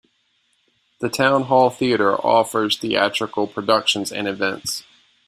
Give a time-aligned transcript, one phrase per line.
[0.99, 4.83] The Town Hall theatre offers theatrical productions and events.